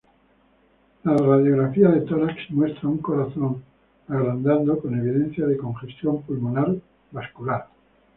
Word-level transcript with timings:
La 1.03 1.15
radiografía 1.15 1.89
de 1.89 2.01
tórax 2.01 2.49
muestra 2.49 2.89
un 2.89 2.97
corazón 2.97 3.61
agrandado 4.07 4.79
con 4.79 4.97
evidencia 4.97 5.45
de 5.45 5.55
congestión 5.57 6.23
pulmonar 6.23 6.73
vascular. 7.11 7.67